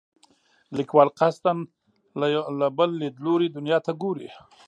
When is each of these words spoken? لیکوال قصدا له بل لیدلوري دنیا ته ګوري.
لیکوال 0.77 1.09
قصدا 1.19 1.53
له 2.59 2.67
بل 2.77 2.89
لیدلوري 3.01 3.47
دنیا 3.55 3.77
ته 3.85 3.91
ګوري. 4.01 4.29